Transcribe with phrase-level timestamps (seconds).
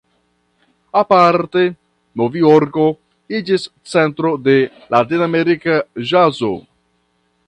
[0.99, 1.65] Aparte
[2.21, 2.87] Novjorko
[3.41, 4.57] iĝis centro de
[4.97, 5.77] ”latinamerika
[6.13, 6.51] ĵazo".